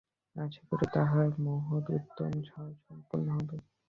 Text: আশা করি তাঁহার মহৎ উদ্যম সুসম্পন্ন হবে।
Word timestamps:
আশা 0.35 0.61
করি 0.69 0.85
তাঁহার 0.95 1.29
মহৎ 1.45 1.85
উদ্যম 1.95 2.33
সুসম্পন্ন 2.47 3.27
হবে। 3.37 3.55